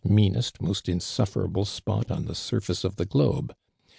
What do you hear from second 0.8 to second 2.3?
insufferable spot on